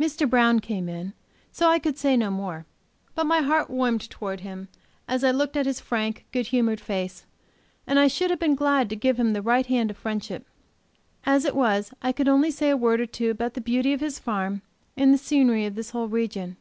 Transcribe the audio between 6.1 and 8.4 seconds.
good humored face, and I should have